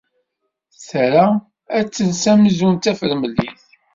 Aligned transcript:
Tra 0.87 1.25
ad 1.77 1.85
d-tels 1.85 2.23
amzun 2.31 2.73
d 2.75 2.81
tafremlit. 2.83 3.61